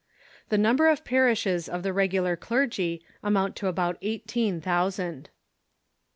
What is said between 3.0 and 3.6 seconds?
amount